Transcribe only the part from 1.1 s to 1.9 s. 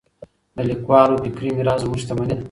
فکري میراث